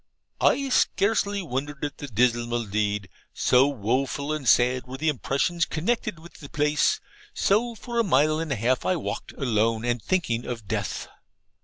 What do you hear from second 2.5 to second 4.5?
deed, so woful and